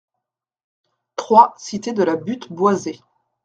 trois 1.15 1.53
cité 1.59 1.93
de 1.93 2.01
la 2.01 2.15
Butte 2.15 2.51
Boisée 2.51 2.99